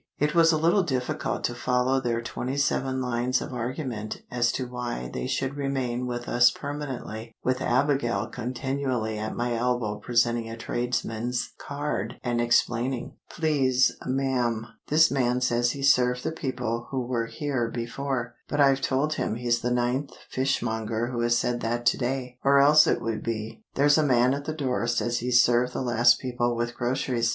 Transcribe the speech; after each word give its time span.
It 0.17 0.33
was 0.33 0.51
a 0.51 0.57
little 0.57 0.81
difficult 0.81 1.43
to 1.43 1.53
follow 1.53 1.99
their 2.01 2.23
twenty 2.23 2.57
seven 2.57 2.99
lines 3.01 3.39
of 3.39 3.53
argument 3.53 4.23
as 4.31 4.51
to 4.53 4.65
why 4.67 5.11
they 5.13 5.27
should 5.27 5.55
remain 5.55 6.07
with 6.07 6.27
us 6.27 6.49
permanently, 6.49 7.35
with 7.43 7.61
Abigail 7.61 8.25
continually 8.25 9.19
at 9.19 9.35
my 9.35 9.53
elbow 9.53 9.99
presenting 9.99 10.49
a 10.49 10.57
tradesman's 10.57 11.53
card 11.59 12.15
and 12.23 12.41
explaining— 12.41 13.13
"Please, 13.29 13.95
ma'am, 14.07 14.65
this 14.87 15.11
man 15.11 15.39
says 15.39 15.73
he 15.73 15.83
served 15.83 16.23
the 16.23 16.31
people 16.31 16.87
who 16.89 17.05
were 17.05 17.27
here 17.27 17.69
before; 17.69 18.33
but 18.47 18.59
I've 18.59 18.81
told 18.81 19.13
him 19.13 19.35
he's 19.35 19.61
the 19.61 19.69
ninth 19.69 20.09
fishmonger 20.31 21.11
who 21.11 21.21
has 21.21 21.37
said 21.37 21.59
that 21.61 21.85
to 21.85 21.97
day." 21.99 22.39
Or 22.43 22.57
else 22.57 22.87
it 22.87 23.03
would 23.03 23.21
be, 23.21 23.63
"There's 23.75 23.99
a 23.99 24.03
man 24.03 24.33
at 24.33 24.45
the 24.45 24.53
door 24.55 24.87
says 24.87 25.19
he 25.19 25.29
served 25.29 25.73
the 25.73 25.81
last 25.83 26.19
people 26.19 26.55
with 26.55 26.73
groceries. 26.73 27.29